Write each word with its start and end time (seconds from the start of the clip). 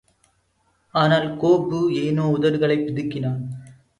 ஆனால், 0.93 1.37
கோபு 1.37 1.93
ஏனோ 1.93 2.23
உதடுகளைப் 2.27 2.85
பிதுக்கினான். 2.87 3.41